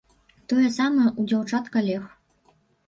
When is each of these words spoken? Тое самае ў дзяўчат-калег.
Тое 0.53 0.69
самае 0.77 1.09
ў 1.19 1.31
дзяўчат-калег. 1.31 2.11